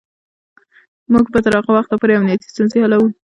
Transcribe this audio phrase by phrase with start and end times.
[1.11, 3.07] موږ به تر هغه وخته پورې امنیتی ستونزې حلوو.